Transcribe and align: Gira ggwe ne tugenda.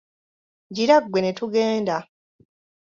Gira 0.75 0.95
ggwe 1.03 1.19
ne 1.21 1.31
tugenda. 1.37 1.97